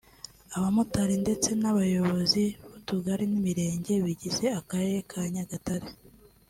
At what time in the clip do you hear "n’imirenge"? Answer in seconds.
3.27-3.93